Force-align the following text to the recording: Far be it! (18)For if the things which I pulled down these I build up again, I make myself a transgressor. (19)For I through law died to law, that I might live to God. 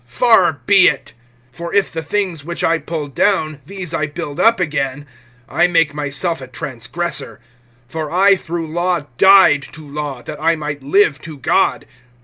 Far 0.07 0.53
be 0.65 0.87
it! 0.87 1.13
(18)For 1.55 1.75
if 1.75 1.91
the 1.93 2.01
things 2.01 2.43
which 2.43 2.63
I 2.63 2.79
pulled 2.79 3.13
down 3.13 3.61
these 3.67 3.93
I 3.93 4.07
build 4.07 4.39
up 4.39 4.59
again, 4.59 5.05
I 5.47 5.67
make 5.67 5.93
myself 5.93 6.41
a 6.41 6.47
transgressor. 6.47 7.39
(19)For 7.87 8.11
I 8.11 8.35
through 8.35 8.69
law 8.73 9.01
died 9.19 9.61
to 9.61 9.87
law, 9.87 10.23
that 10.23 10.41
I 10.41 10.55
might 10.55 10.81
live 10.81 11.21
to 11.21 11.37
God. 11.37 11.85